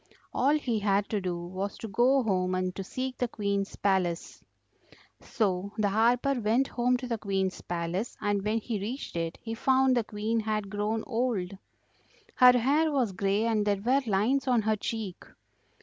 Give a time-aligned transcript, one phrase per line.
[0.33, 4.43] All he had to do was to go home and to seek the Queen's palace.
[5.21, 9.53] So the harper went home to the Queen's palace, and when he reached it he
[9.53, 11.55] found the Queen had grown old;
[12.33, 15.23] her hair was grey and there were lines on her cheek.